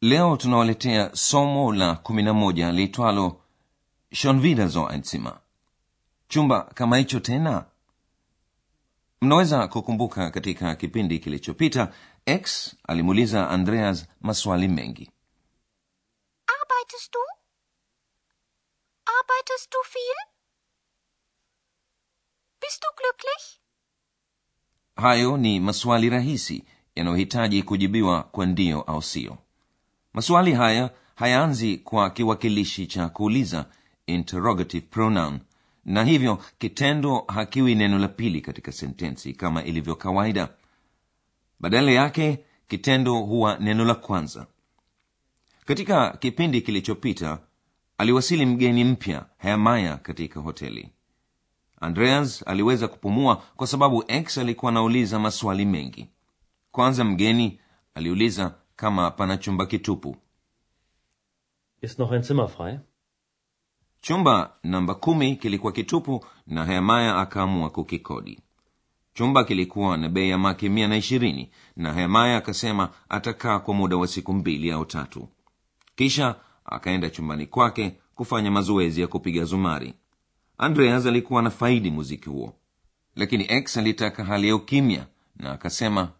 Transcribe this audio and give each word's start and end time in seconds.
leo 0.00 0.36
tunawaletea 0.36 1.10
somo 1.16 1.72
la 1.72 1.94
kumi 1.94 2.22
na 2.22 2.34
moja 2.34 2.72
liitwalo 2.72 3.40
schon 4.12 4.40
wieder 4.40 4.70
so 4.70 4.88
ein 4.90 5.02
zimmer 5.02 5.40
chumba 6.28 6.62
kama 6.62 6.96
hicho 6.96 7.20
tena 7.20 7.64
mnaweza 9.20 9.68
kukumbuka 9.68 10.30
katika 10.30 10.74
kipindi 10.76 11.18
kilichopita 11.18 11.92
x 12.26 12.76
alimuuliza 12.88 13.50
andreas 13.50 14.06
maswali 14.20 14.68
mengi 14.68 15.10
Arbeitest 16.46 17.12
du? 17.12 17.18
Arbeitest 19.20 19.72
du 19.72 19.78
viel? 19.92 20.16
Bist 22.60 22.82
du 22.82 22.88
glücklich? 22.96 23.60
hayo 24.96 25.36
ni 25.36 25.60
maswali 25.60 26.10
rahisi 26.10 26.64
yanayohitaji 26.94 27.62
kujibiwa 27.62 28.22
kwa 28.22 28.46
ndio 28.46 28.82
au 28.82 29.02
sio 29.02 29.38
maswali 30.18 30.52
haya 30.52 30.90
hayaanzi 31.14 31.76
kwa 31.76 32.10
kiwakilishi 32.10 32.86
cha 32.86 33.08
kuuliza 33.08 33.66
interrogative 34.06 34.86
pronoun. 34.90 35.40
Na 35.84 36.04
hivyo 36.04 36.42
kitendo 36.58 37.24
hakiwi 37.28 37.74
neno 37.74 37.98
la 37.98 38.08
pili 38.08 38.40
katika 38.40 38.72
sentensi 38.72 39.32
kama 39.32 39.64
ilivyo 39.64 39.94
kawaida. 39.96 40.48
Badala 41.60 41.90
yake 41.90 42.38
kitendo 42.68 43.14
huwa 43.14 43.58
neno 43.60 43.84
la 43.84 43.94
kwanza. 43.94 44.46
Katika 45.64 46.10
kipindi 46.10 46.60
kilichopita 46.60 47.38
aliwasili 47.98 48.46
mgeni 48.46 48.84
mpya 48.84 49.26
hemaya 49.38 49.96
katika 49.96 50.40
hoteli. 50.40 50.88
Andreas 51.80 52.44
aliweza 52.46 52.88
kupumua 52.88 53.36
kwa 53.36 53.66
sababu 53.66 54.04
x 54.08 54.38
alikuwa 54.38 54.70
anauliza 54.72 55.18
maswali 55.18 55.64
mengi. 55.64 56.08
Kwanza 56.72 57.04
mgeni 57.04 57.60
aliuliza 57.94 58.54
kama 58.78 59.10
pana 59.10 59.36
chumba 59.36 59.66
kitupu. 59.66 60.16
Ist 61.82 61.98
noch 61.98 62.12
ein 62.12 62.22
Zimmer 62.22 62.48
frei? 62.48 62.78
chumba 64.00 64.52
namba 64.62 64.94
kumi 64.94 65.36
kilikuwa 65.36 65.72
kitupu 65.72 66.24
na 66.46 66.64
hemaya 66.64 67.16
akaamua 67.18 67.70
kukikodi. 67.70 68.40
Chumba 69.14 69.44
kilikuwa 69.44 69.96
na 69.96 70.08
bei 70.08 70.30
ya 70.30 70.38
make 70.38 70.68
mia 70.68 70.88
na 70.88 70.96
ishirini 70.96 71.50
na 71.76 71.92
hemaya 71.92 72.36
akasema 72.36 72.88
atakaa 73.08 73.58
kwa 73.58 73.74
muda 73.74 73.96
wa 73.96 74.06
siku 74.06 74.32
mbili 74.32 74.70
au 74.72 74.84
tatu. 74.84 75.28
Kisha 75.96 76.34
akaenda 76.64 77.10
chumbani 77.10 77.46
kwake 77.46 77.96
kufanya 78.14 78.50
mazoezi 78.50 79.00
ya 79.00 79.06
kupiga 79.06 79.44
zumari. 79.44 79.94
Andreas 80.58 81.06
alikuwa 81.06 81.42
na 81.42 81.50
faidi 81.50 81.90
muziki 81.90 82.28
huo. 82.28 82.54
Lakini 83.16 83.44
x 83.48 83.76
alitaka 83.76 84.24
hali 84.24 84.48
ya 84.48 84.56
ukimya 84.56 85.06
na 85.36 85.52
akasema 85.52 86.12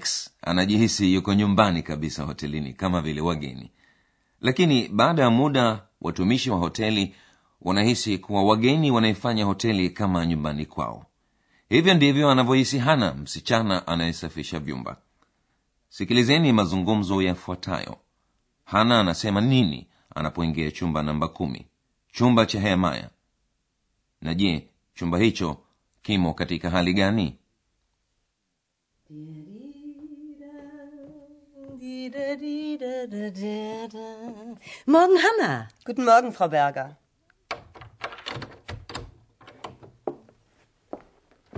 x 0.00 0.30
anajihisi 0.42 1.14
yuko 1.14 1.34
nyumbani 1.34 1.82
kabisa 1.82 2.22
hotelini 2.22 2.72
kama 2.72 3.00
vile 3.00 3.20
wageni. 3.20 3.70
Lakini 4.40 4.88
baada 4.88 5.22
ya 5.22 5.30
muda 5.30 5.86
watumishi 6.00 6.50
wa 6.50 6.58
hoteli 6.58 7.14
wanahisi 7.62 8.18
kuwa 8.18 8.42
wageni 8.44 8.90
wanaifanya 8.90 9.44
hoteli 9.44 9.90
kama 9.90 10.26
nyumbani 10.26 10.66
kwao. 10.66 11.06
Hivyo 11.68 11.94
ndivyo 11.94 12.30
anavyohisi 12.30 12.78
hana 12.78 13.14
msichana 13.14 13.86
anayesafisha 13.86 14.58
vyumba. 14.60 14.96
Sikilizeni 15.88 16.52
mazungumzo 16.52 17.22
yafuatayo. 17.22 17.96
Hana 18.64 19.00
anasema 19.00 19.40
nini 19.40 19.86
anapoingia 20.14 20.70
chumba 20.70 21.02
namba 21.02 21.28
kumi? 21.28 21.66
Chumba 22.12 22.46
cha 22.46 22.60
hemaya. 22.60 23.10
Na 24.20 24.34
je 24.34 24.68
chumba 24.94 25.18
hicho 25.18 25.56
kimo 26.02 26.34
katika 26.34 26.70
hali 26.70 26.94
gani 26.94 27.36
Morgen, 34.86 35.18
Hanna. 35.26 35.68
Guten 35.84 36.04
Morgen, 36.04 36.32
Frau 36.32 36.48
Berger. 36.48 36.96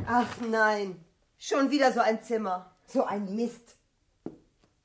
Ach 0.06 0.41
nein, 0.41 1.04
schon 1.38 1.70
wieder 1.70 1.92
so 1.92 2.00
ein 2.00 2.22
Zimmer. 2.22 2.70
So 2.86 3.04
ein 3.04 3.34
Mist. 3.36 3.76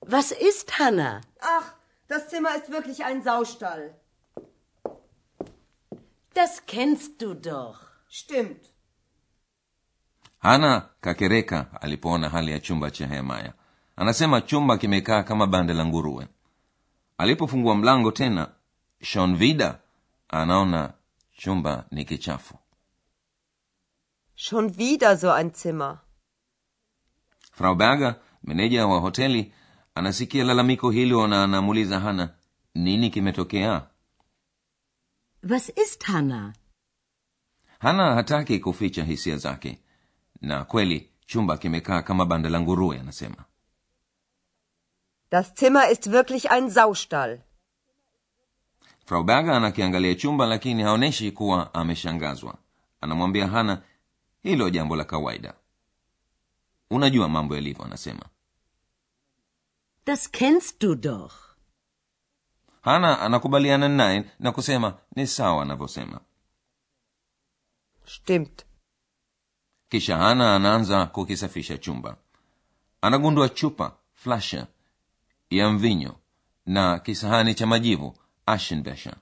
Was 0.01 0.31
ist, 0.31 0.77
Hanna? 0.79 1.21
Ach, 1.39 1.73
das 2.07 2.29
Zimmer 2.29 2.55
ist 2.55 2.69
wirklich 2.71 3.03
ein 3.03 3.23
Saustall. 3.23 3.95
Das 6.33 6.65
kennst 6.67 7.21
du 7.21 7.33
doch. 7.33 7.79
Stimmt. 8.09 8.63
hana 10.39 10.89
kakereka 11.01 11.65
alipoona 11.81 12.29
hali 12.29 12.51
ya 12.51 12.59
chumba 12.59 12.91
cha 12.91 13.07
hemaya 13.07 13.53
anasema 13.97 14.41
chumba 14.41 14.77
kimekaa 14.77 15.23
kama 15.23 15.47
bande 15.47 15.73
la 15.73 15.85
nguruwe. 15.85 16.27
Alipofungua 17.17 17.75
mlango 17.75 18.11
tena 18.11 18.51
shonvida 19.01 19.79
anaona 20.29 20.93
chumba 21.37 21.85
ni 21.91 22.05
kichafu. 22.05 22.55
Schon 24.35 24.73
wieder 24.77 25.17
so 25.17 25.33
ein 25.33 25.51
Zimmer. 25.51 25.99
frau 27.51 27.75
berger 27.75 28.15
meneja 28.43 28.87
wa 28.87 28.99
hoteli 28.99 29.53
anasikia 29.95 30.43
lalamiko 30.43 30.91
hilo 30.91 31.27
na 31.27 31.43
anamuuliza 31.43 31.99
hana 31.99 32.29
nini 32.75 33.09
kimetokea? 33.09 33.87
Was 35.49 35.69
ist, 35.77 36.03
hana 36.03 36.53
hana 37.79 38.15
hataki 38.15 38.59
kuficha 38.59 39.03
hisia 39.03 39.37
zake. 39.37 39.79
Na 40.41 40.65
kweli 40.65 41.09
chumba 41.25 41.57
kimekaa 41.57 42.01
kama 42.01 42.25
banda 42.25 42.49
la 42.49 42.59
nguruwe 42.61 42.99
anasema 42.99 43.45
Das 45.29 45.53
Zimmer 45.55 45.89
ist 45.89 46.11
wirklich 46.11 46.51
ein 46.51 46.69
Saustall. 46.69 47.41
frau 49.05 49.23
berger 49.23 49.53
anakiangalia 49.55 50.15
chumba 50.15 50.45
lakini 50.45 50.83
haonyeshi 50.83 51.31
kuwa 51.31 51.73
ameshangazwa 51.73 52.57
anamwambia 53.01 53.47
hana 53.47 53.81
hilo 54.43 54.69
jambo 54.69 54.95
la 54.95 55.03
kawaida 55.03 55.53
unajua 56.89 57.29
mambo 57.29 57.55
yalivyo 57.55 57.85
anasema 57.85 58.25
Das 60.05 60.31
kennst 60.31 60.81
du 60.81 60.95
doch. 60.95 61.33
hana 62.81 63.19
anakubaliana 63.21 63.89
naye 63.89 64.31
na 64.39 64.51
kusema 64.51 64.97
ni 65.15 65.27
sawa 65.27 65.61
anavyosema 65.63 66.19
Stimmt. 68.05 68.65
kisha 69.89 70.17
hana 70.17 70.55
anaanza 70.55 71.05
kukisafisha 71.05 71.77
chumba 71.77 72.17
anagundua 73.01 73.49
chupa 73.49 73.95
flasha 74.13 74.67
ya 75.49 75.69
mvinyo 75.69 76.15
na 76.65 76.99
kisahani 76.99 77.55
cha 77.55 77.67
majivu 77.67 78.17
ashenbesha 78.45 79.15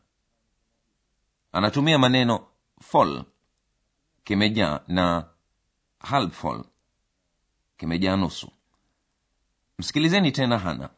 anatumia 1.52 1.98
maneno 2.00 2.48
fol 2.82 3.24
kimejaa 4.24 4.80
na 4.88 5.30
halfol 6.00 6.64
kimejaa 7.78 8.16
nusu 8.16 8.52
msikilizeni 9.78 10.32
tena 10.32 10.58
hana 10.60 10.90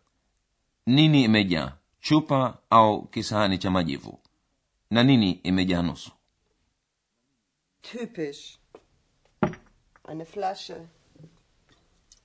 nini 0.86 1.24
imejaa 1.24 1.78
chupa 2.00 2.58
au 2.70 3.08
kisahani 3.08 3.58
cha 3.58 3.72
majivu 3.72 4.20
na 4.90 5.04
nini 5.04 5.32
imejaa 5.32 5.82
nusu 5.82 6.12
Typisch. 7.82 8.58
Eine 10.10 10.26
Flasche. 10.26 10.88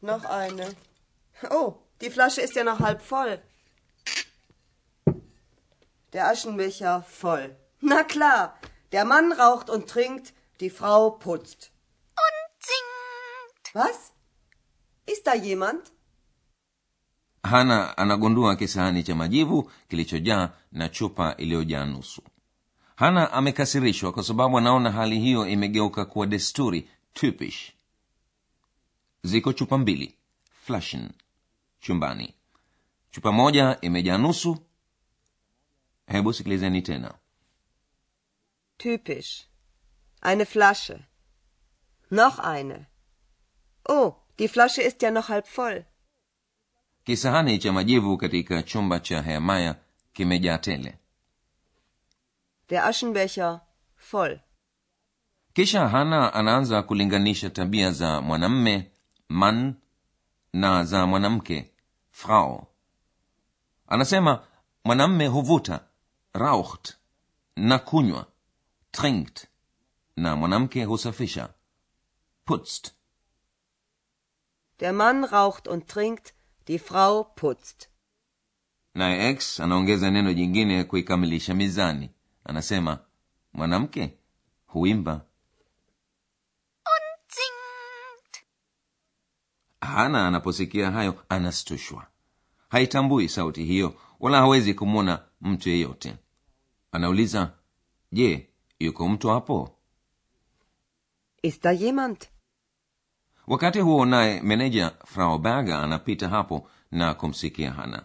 Noch 0.03 0.25
eine. 0.25 0.75
Oh, 1.51 1.75
die 2.03 2.11
Flasche 2.11 2.41
ist 2.43 2.55
ja 2.57 2.65
noch 2.65 2.81
halb 2.81 3.01
voll. 3.03 3.39
Der 6.13 6.29
Aschenbecher 6.29 7.03
voll. 7.03 7.57
Na 7.81 8.05
klar, 8.05 8.59
der 8.93 9.05
Mann 9.05 9.33
raucht 9.33 9.71
und 9.71 9.89
trinkt, 9.89 10.35
die 10.61 10.71
Frau 10.71 11.11
putzt. 11.11 11.71
Und 12.25 12.63
singt! 12.71 13.75
Was? 13.75 14.13
Ist 15.07 15.27
da 15.27 15.35
jemand? 15.35 15.93
hana 17.45 17.99
anagundua 17.99 18.57
kisahani 18.57 19.03
cha 19.05 19.15
majivu 19.15 19.71
kilichojaa 19.89 20.51
na 20.73 20.89
chupa 20.89 21.35
iliyojaa 21.37 21.85
nusu 21.85 22.23
hana 22.97 23.33
amekasirishwa 23.33 24.13
kwa 24.13 24.23
sababu 24.25 24.59
anaona 24.59 24.93
hali 24.93 25.21
hiyo 25.21 25.49
imegeuka 25.49 26.05
kuwa 26.05 26.27
desturi 26.27 26.89
typish 27.15 27.73
ziko 29.23 29.53
chupa 29.53 29.79
mbili 29.79 30.15
flashen 30.67 31.11
chumbani 31.83 32.35
chupa 33.11 33.33
moja 33.33 33.79
imejaa 33.81 34.19
nusu 34.19 34.59
hebu 36.07 36.33
sikilizeni 36.33 36.83
tena 36.83 37.15
Typisch. 38.79 39.47
Eine 40.23 40.45
Flasche. 40.47 40.99
Noch 42.11 42.39
eine. 42.41 42.87
Oh, 43.89 44.15
die 44.39 44.49
Flasche 44.49 44.83
ist 44.83 45.03
ja 45.03 45.11
noch 45.11 45.29
halb 45.29 45.47
voll. 45.47 45.85
kisahani 47.05 47.59
cha 47.59 47.73
majivu 47.73 48.17
katika 48.17 48.63
chumba 48.63 49.01
cha 49.01 49.23
hemaya 49.23 49.77
kimejaa 50.13 50.59
tele 50.59 50.99
Der 52.69 52.85
Aschenbecher 52.87 53.61
voll. 54.11 54.41
kisha 55.53 55.89
hana 55.89 56.35
anaanza 56.35 56.83
kulinganisha 56.83 57.51
tabia 57.51 57.91
za 57.93 58.21
mwanamme 58.21 58.91
man 59.29 59.75
na 60.53 60.85
za 60.85 61.07
mwanamke 61.07 61.72
frau. 62.13 62.67
Anasema 63.87 64.45
mwanamme 64.85 65.27
huvuta 65.27 65.81
raucht 66.33 66.97
na 67.57 67.79
kunywa 67.79 68.27
trinkt 68.91 69.47
na 70.17 70.37
mwanamke 70.37 70.85
husafisha 70.85 71.49
putzt. 72.45 72.95
Der 74.81 74.93
Mann 74.93 75.25
raucht 75.25 75.69
und 75.69 75.87
trinkt, 75.87 76.35
die 76.67 76.79
Frau 76.79 77.25
putzt. 77.25 77.89
naye 78.95 79.31
x 79.31 79.61
anaongeza 79.61 80.11
neno 80.11 80.33
jingine 80.33 80.85
kuikamilisha 80.85 81.55
mizani. 81.55 82.11
Anasema 82.45 82.99
mwanamke 83.53 84.19
huimba 84.67 85.25
hana 89.87 90.27
anaposikia 90.29 90.91
hayo 90.91 91.15
anastushwa. 91.29 92.07
Haitambui 92.69 93.29
sauti 93.29 93.65
hiyo 93.65 93.95
wala 94.21 94.39
hawezi 94.39 94.75
kumwona 94.75 95.21
mtu 95.41 95.69
yeyote. 95.69 96.17
Anauliza 96.93 97.53
je 98.13 98.49
yuko 98.81 99.09
mtu 99.09 99.29
hapo? 99.29 99.71
Da 101.63 101.75
jemand? 101.77 102.27
wakati 103.47 103.81
huo 103.81 104.05
naye 104.07 104.41
meneja 104.43 104.91
frau 105.07 105.39
berger 105.39 105.75
anapita 105.75 106.29
hapo 106.29 106.69
na 106.91 107.15
kumsikia 107.15 107.73
hana. 107.73 108.05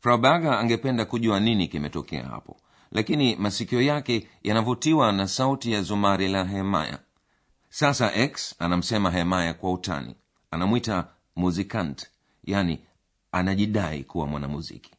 Frau 0.00 0.18
berger 0.18 0.52
angependa 0.52 1.04
kujua 1.04 1.40
nini 1.40 1.68
kimetokea 1.68 2.24
hapo 2.26 2.56
lakini 2.90 3.36
masikio 3.36 3.82
yake 3.82 4.28
yanavutiwa 4.42 5.12
na 5.12 5.28
sauti 5.28 5.72
ya 5.72 5.82
zumari 5.82 6.28
la 6.28 6.44
hemaya. 6.44 6.98
Sasa 7.68 8.14
x 8.14 8.54
anamsema 8.58 9.10
hemaya 9.10 9.54
kwa 9.54 9.72
utani 9.72 10.16
anamwita 10.52 11.08
muzikant 11.36 12.10
yani 12.44 12.80
anajidai 13.32 14.04
kuwa 14.04 14.26
mwanamuziki. 14.26 14.90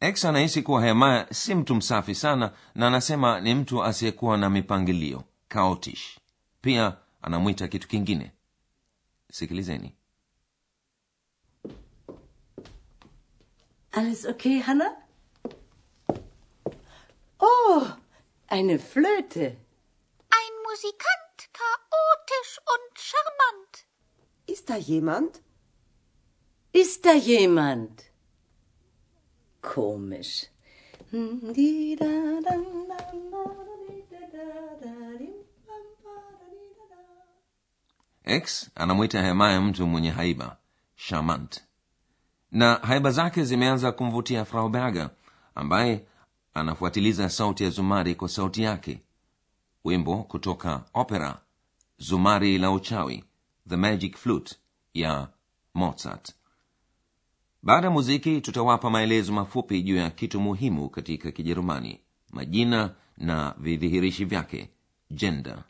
X 0.00 0.24
anahisi 0.24 0.62
kuwa 0.62 0.84
hemaya 0.84 1.26
si 1.32 1.54
mtu 1.54 1.74
msafi 1.74 2.14
sana 2.14 2.52
na 2.74 2.86
anasema 2.86 3.40
ni 3.40 3.54
mtu 3.54 3.84
asiyekuwa 3.84 4.38
na 4.38 4.50
mipangilio 4.50 5.24
kaotish. 5.48 6.18
Pia 6.60 6.96
anamwita 7.22 7.68
kitu 7.68 7.88
kingine. 7.88 8.32
Sikilizeni. 9.32 9.92
Alles 13.92 14.24
okay, 14.24 14.58
hanna 14.60 14.96
Oh, 17.40 17.88
eine 18.48 18.78
Flöte. 18.78 19.56
Da 24.72 24.78
jemand? 24.78 25.40
Ist 26.72 27.04
da 27.04 27.14
jemand? 27.14 28.02
Komisch. 29.60 30.48
x 38.24 38.70
anamwita 38.74 39.22
hemaya 39.22 39.60
mtu 39.60 39.86
mwenye 39.86 40.10
haiba 40.10 40.56
shamant, 40.96 41.60
na 42.50 42.74
haiba 42.74 43.10
zake 43.10 43.44
zimeanza 43.44 43.92
kumvutia 43.92 44.44
frau 44.44 44.68
berger 44.68 45.10
ambaye 45.54 46.06
anafuatiliza 46.54 47.28
sauti 47.30 47.64
ya 47.64 47.70
zumari 47.70 48.14
kwa 48.14 48.28
sauti 48.28 48.62
yake 48.62 49.02
wimbo 49.84 50.22
kutoka 50.22 50.84
opera 50.94 51.40
zumari 51.98 52.58
la 52.58 52.70
uchawi 52.70 53.24
the 53.68 53.76
magic 53.76 54.16
flute 54.16 54.56
ya 54.94 55.28
mozart. 55.74 56.32
Baada 57.62 57.86
ya 57.86 57.90
muziki 57.90 58.40
tutawapa 58.40 58.90
maelezo 58.90 59.32
mafupi 59.32 59.82
juu 59.82 59.96
ya 59.96 60.10
kitu 60.10 60.40
muhimu 60.40 60.88
katika 60.90 61.30
kijerumani 61.32 62.00
majina 62.30 62.94
na 63.16 63.54
vidhihirishi 63.58 64.24
vyake 64.24 64.68
jenda 65.10 65.64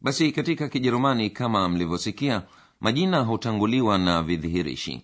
basi 0.00 0.32
katika 0.32 0.68
kijerumani 0.68 1.30
kama 1.30 1.68
mlivyosikia 1.68 2.42
majina 2.80 3.20
hutanguliwa 3.20 3.98
na 3.98 4.22
vidhihirishi 4.22 5.02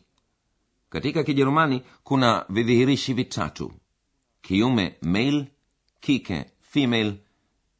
katika 0.90 1.24
kijerumani 1.24 1.82
kuna 2.04 2.44
vidhihirishi 2.48 3.14
vitatu 3.14 3.72
kiume 4.42 4.96
male 5.02 5.46
kike 6.00 6.46
female 6.60 7.14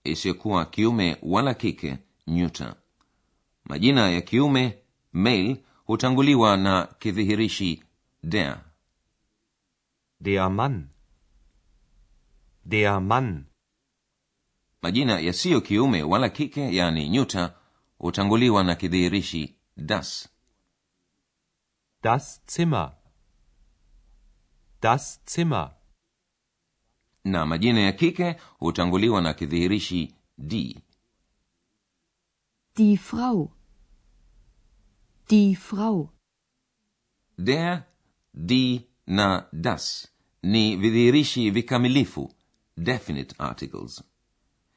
isiyokuwa 0.05 0.65
kiume 0.67 1.17
wala 1.23 1.55
kike 1.55 1.99
nyuta 2.27 2.75
majina 3.65 4.11
ya 4.11 4.21
kiume 4.21 4.79
male 5.12 5.65
hutanguliwa 5.85 6.57
na 6.57 6.87
kidhihirishi 6.99 7.83
der 8.23 8.61
Der 10.21 10.51
Mann. 10.51 10.89
Der 12.65 13.00
Mann. 13.00 13.45
majina 14.83 15.21
yasiyo 15.21 15.61
kiume 15.61 16.02
wala 16.02 16.29
kike 16.29 16.75
yani 16.76 17.09
nyuta 17.09 17.55
hutanguliwa 17.99 18.64
na 18.64 18.75
kidhihirishi 18.75 19.55
das 19.76 20.29
Das 22.02 22.40
Zimmer. 22.47 22.93
Das 24.82 25.20
Zimmer. 25.26 25.75
na 27.25 27.46
majina 27.46 27.80
ya 27.80 27.92
kike 27.92 28.37
hutanguliwa 28.58 29.20
na 29.20 29.34
kidhihirishi 29.34 30.14
die 30.38 30.76
Die 32.76 32.96
Frau. 32.96 33.50
Die 35.28 35.54
Frau. 35.56 36.08
der 37.38 37.82
die 38.34 38.87
na 39.06 39.46
das 39.52 40.08
ni 40.42 40.76
vidhihirishi 40.76 41.50
vikamilifu 41.50 42.32
definite 42.76 43.34
articles 43.38 44.02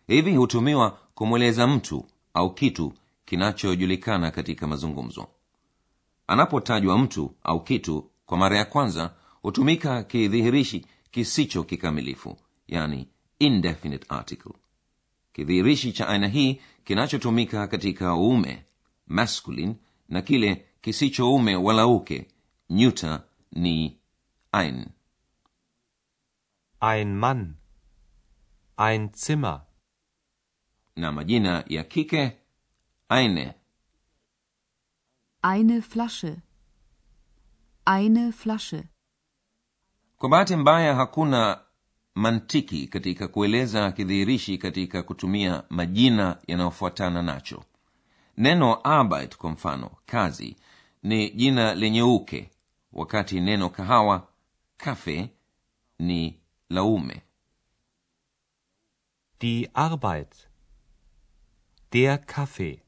hivi 0.08 0.36
hutumiwa 0.36 0.92
kumweleza 0.92 1.68
mtu 1.68 2.06
au 2.34 2.54
kitu 2.54 2.94
kinachojulikana 3.26 4.32
katika 4.32 4.68
mazungumzo 4.68 5.28
anapotajwa 6.28 6.98
mtu 6.98 7.36
au 7.44 7.64
kitu 7.64 8.12
kwa 8.26 8.38
mara 8.38 8.58
ya 8.58 8.66
kwanza 8.66 9.14
hutumika 9.44 10.04
kidhihirishi 10.04 10.86
kisicho 11.12 11.64
kikamilifu 11.64 12.38
yani 12.68 13.08
indefinite 13.40 14.06
article 14.10 14.54
kidhihirishi 15.34 15.92
cha 15.94 16.08
aina 16.08 16.28
hii 16.28 16.62
kinachotumika 16.84 17.68
katika 17.68 18.16
uume 18.16 18.66
masculine 19.08 19.76
na 20.10 20.22
kile 20.22 20.66
kisichoume 20.82 21.56
wala 21.56 21.88
uke 21.88 22.28
neuter 22.70 23.24
ni 23.52 23.98
ein 24.52 24.86
Ein 26.82 27.16
Mann. 27.16 27.56
Ein 28.78 29.10
Zimmer. 29.14 29.66
na 30.96 31.12
majina 31.12 31.64
ya 31.68 31.84
kike 31.84 32.38
eine 33.10 33.54
Eine 35.42 35.82
Flasche. 35.82 36.42
Eine 37.86 38.32
Flasche. 38.32 38.93
Kwa 40.24 40.30
bahati 40.30 40.56
mbaya 40.56 40.96
hakuna 40.96 41.60
mantiki 42.16 42.88
katika 42.88 43.28
kueleza 43.28 43.92
kidhihirishi 43.92 44.58
katika 44.58 45.04
kutumia 45.04 45.64
majina 45.70 46.38
yanayofuatana 46.48 47.22
nacho. 47.22 47.64
Neno 48.38 48.80
arbeit 48.84 49.38
kwa 49.38 49.50
mfano 49.50 49.92
kazi 50.06 50.56
ni 51.04 51.30
jina 51.30 51.76
lenye 51.76 52.02
uke 52.04 52.50
wakati 52.94 53.40
neno 53.42 53.70
kahawa 53.70 54.28
kafe 54.78 55.30
ni 56.00 56.40
laume. 56.70 57.22
Die 59.40 59.70
Arbeit. 59.74 60.36
Der 61.92 62.26
kafe 62.26 62.84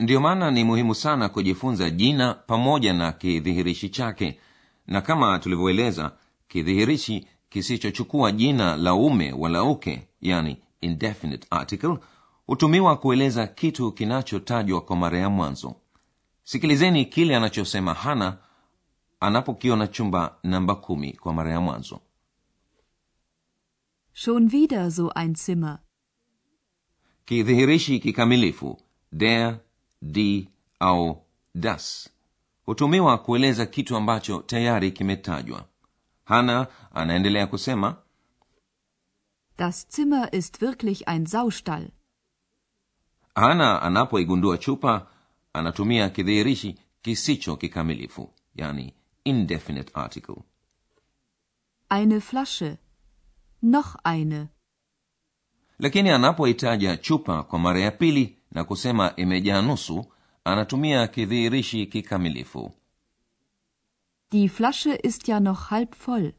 ndiyo 0.00 0.20
maana 0.20 0.50
ni 0.50 0.64
muhimu 0.64 0.94
sana 0.94 1.28
kujifunza 1.28 1.90
jina 1.90 2.34
pamoja 2.34 2.92
na 2.92 3.12
kidhihirishi 3.12 3.88
chake 3.88 4.38
na 4.86 5.00
kama 5.00 5.38
tulivyoeleza 5.38 6.12
kidhihirishi 6.48 7.26
kisichochukua 7.48 8.32
jina 8.32 8.76
la 8.76 8.94
ume 8.94 9.32
wala 9.32 9.64
uke 9.64 10.08
yani 10.20 10.56
indefinite 10.80 11.46
article 11.50 11.98
hutumiwa 12.46 12.96
kueleza 12.96 13.46
kitu 13.46 13.92
kinachotajwa 13.92 14.80
kwa 14.80 14.96
mara 14.96 15.18
ya 15.18 15.30
mwanzo. 15.30 15.74
Sikilizeni 16.44 17.04
kile 17.04 17.36
anachosema 17.36 17.94
hana 17.94 18.38
anapokiona 19.20 19.86
chumba 19.86 20.36
namba 20.42 20.74
kumi 20.74 21.12
kwa 21.12 21.32
mara 21.32 21.50
ya 21.52 21.60
mwanzo. 21.60 22.00
Schon 24.12 24.48
wieder 24.50 24.90
so 24.90 25.12
ein 25.14 25.34
Zimmer. 25.34 25.78
kidhihirishi 27.24 27.98
kikamilifu 28.00 28.78
der 29.12 29.58
di 30.02 30.48
au 30.80 31.22
das 31.54 32.10
hutumiwa 32.76 33.18
kueleza 33.18 33.66
kitu 33.66 33.96
ambacho 33.96 34.38
tayari 34.38 34.90
kimetajwa 34.92 35.64
hana 36.24 36.66
anaendelea 36.94 37.46
kusema 37.46 37.96
Das 39.58 39.86
Zimmer 39.96 40.28
ist 40.34 40.62
wirklich 40.62 41.02
ein 41.08 41.26
Saustall. 41.26 41.88
hana 43.34 43.82
anapoigundua 43.82 44.58
chupa 44.58 45.06
anatumia 45.52 46.08
kidhihirishi 46.08 46.78
kisicho 47.02 47.56
kikamilifu 47.56 48.30
yani 48.54 48.94
indefinite 49.24 49.90
article 49.94 50.36
Eine 51.88 52.20
Flasche. 52.20 52.78
Noch 53.62 53.96
eine. 54.04 54.46
lakini 55.78 56.10
anapoitaja 56.10 56.96
chupa 56.96 57.42
kwa 57.42 57.58
mara 57.58 57.80
ya 57.80 57.90
pili 57.90 58.38
na 58.50 58.64
kusema 58.64 59.16
imejaa 59.16 59.62
nusu 59.62 60.04
anatumia 60.44 61.06
kidhihirishi 61.06 61.86
kikamilifu 61.86 62.72
Die 64.32 64.48
Flasche 64.48 64.94
ist 64.94 65.28
ja 65.28 65.40
noch 65.40 65.70
halb 65.70 65.94
voll. 65.94 66.32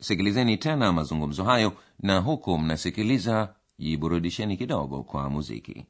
sikilizeni 0.00 0.56
tena 0.56 0.92
mazungumzo 0.92 1.44
hayo 1.44 1.72
na 2.00 2.18
huku 2.18 2.58
mnasikiliza 2.58 3.54
jiburudisheni 3.78 4.56
kidogo 4.56 5.02
kwa 5.02 5.30
muziki 5.30 5.86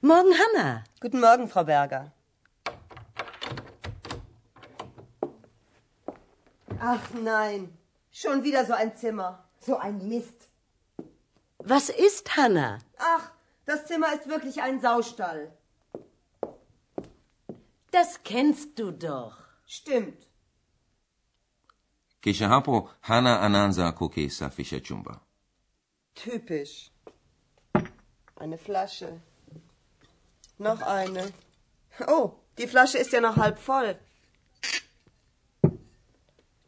Morgen, 0.00 0.34
Hanna. 0.40 0.84
Guten 1.00 1.20
Morgen, 1.20 1.48
Frau 1.48 1.64
Berger. 1.64 2.12
Ach 6.80 7.10
nein, 7.14 7.78
schon 8.10 8.42
wieder 8.42 8.64
so 8.64 8.72
ein 8.72 8.96
Zimmer. 8.96 9.44
So 9.60 9.76
ein 9.76 10.08
Mist. 10.08 10.48
Was 11.58 11.88
ist, 11.90 12.36
Hanna? 12.36 12.78
Ach, 12.98 13.30
das 13.66 13.86
Zimmer 13.86 14.12
ist 14.14 14.28
wirklich 14.28 14.60
ein 14.62 14.80
Saustall. 14.80 15.52
Das 17.92 18.22
kennst 18.24 18.78
du 18.78 18.90
doch. 18.90 19.36
Stimmt. 19.66 20.26
kisha 22.22 22.48
hapo 22.48 22.88
hana 23.00 23.40
anaanza 23.40 23.92
kukisafisha 23.92 24.80
chumba 24.80 25.20
Typisch. 26.14 26.90
Eine 28.42 28.58
Flasche. 28.58 29.20
Noch 30.58 30.82
eine. 30.82 31.32
Oh, 32.08 32.32
die 32.58 32.66
Flasche 32.66 32.98
ist 32.98 33.12
ja 33.12 33.20
noch 33.20 33.36
halb 33.36 33.58
voll. 33.60 33.96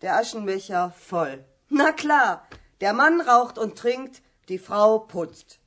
Der 0.02 0.16
Aschenbecher 0.20 0.92
voll. 0.92 1.44
Na 1.70 1.90
klar, 1.90 2.46
der 2.80 2.92
Mann 2.92 3.20
raucht 3.20 3.58
und 3.58 3.76
trinkt, 3.76 4.22
die 4.48 4.58
Frau 4.58 5.00
putzt. 5.00 5.58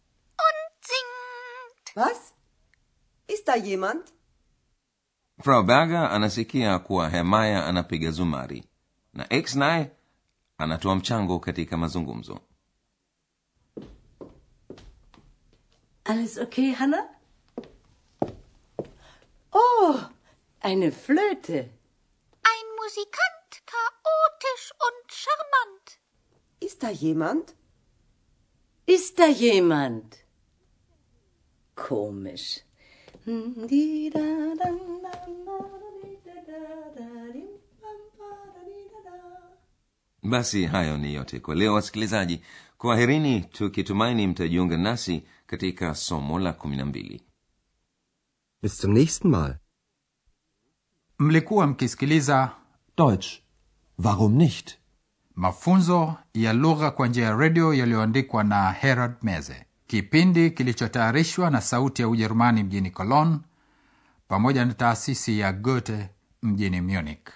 Und 0.46 0.70
singt. 0.92 1.96
Was? 1.96 2.20
Ist 3.28 3.48
da 3.50 3.56
jemand? 3.58 4.14
frau 5.40 5.64
berger 5.64 6.12
anasikia 6.12 6.80
kuwa 6.80 7.10
hemaya 7.10 7.66
anapiga 7.66 8.12
zumari 8.12 8.64
na 9.14 9.26
x 9.30 9.56
naye 9.56 9.92
anatoa 10.58 10.96
mchango 10.96 11.40
katika 11.40 11.78
mazungumzo 11.78 12.40
Alles 16.08 16.38
okay, 16.40 16.74
Hanna? 16.80 17.04
Oh, 19.52 19.96
eine 20.62 20.92
Flöte. 20.94 21.70
Ein 22.52 22.68
Musikant, 22.82 23.52
chaotisch 23.74 24.72
und 24.88 25.12
charmant. 25.12 26.00
Ist 26.62 26.82
da 26.82 26.90
jemand? 26.90 27.56
Ist 28.86 29.20
da 29.20 29.28
jemand? 29.28 30.18
Komisch. 31.76 32.64
basi 40.24 40.66
hayo 40.66 40.98
ni 40.98 41.14
yote 41.14 41.40
kwa 41.40 41.56
leo 41.56 41.74
wasikilizaji 41.74 42.42
kwaherini 42.78 43.42
tukitumaini 43.42 44.28
mtajiunga 44.28 44.78
nasi 44.78 45.24
katika 45.48 45.96
somo 45.96 46.40
la 46.40 46.54
kumi 46.54 46.78
na 46.78 46.86
mbili 46.86 47.24
Bis 48.62 48.82
zum 48.82 48.94
nächsten 48.94 49.32
Mal. 49.32 49.58
mlikuwa 51.20 51.68
mkisikiliza 51.68 52.52
Deutsch. 52.98 53.28
Warum 54.04 54.34
nicht? 54.36 54.78
mafunzo 55.36 56.16
ya 56.34 56.54
lugha 56.54 56.92
kwa 56.92 57.08
njia 57.08 57.26
ya 57.26 57.36
redio 57.36 57.74
yaliyoandikwa 57.74 58.44
na 58.44 58.72
herald 58.72 59.14
meze 59.22 59.66
kipindi 59.88 60.52
kilichotayarishwa 60.52 61.50
na 61.50 61.62
sauti 61.62 62.02
ya 62.02 62.10
ujerumani 62.10 62.64
mjini 62.64 62.92
cologne 62.92 63.40
pamoja 64.28 64.66
na 64.66 64.74
taasisi 64.74 65.40
ya 65.40 65.54
goethe 65.54 66.10
mjini 66.42 66.82
munich 66.82 67.28